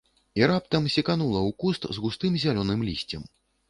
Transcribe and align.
І 0.39 0.47
раптам 0.51 0.87
секанула 0.95 1.39
ў 1.43 1.51
куст 1.61 1.83
з 1.95 2.09
густым 2.09 2.43
зялёным 2.49 2.79
лісцем. 2.93 3.33